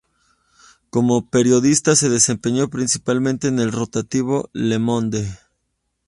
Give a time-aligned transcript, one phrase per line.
[0.89, 5.29] Como periodista se desempeñó principalmente en el rotativo "Le Monde".